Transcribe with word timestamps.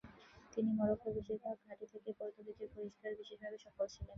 তিনি 0.53 0.69
মরক্কোর 0.77 1.11
বেশিরভাগ 1.17 1.55
ঘাঁটি 1.65 1.85
থেকে 1.93 2.09
পর্তুগিজদের 2.19 2.69
বহিষ্কারে 2.75 3.15
বিশেষভাবে 3.19 3.57
সফল 3.65 3.85
ছিলেন। 3.93 4.09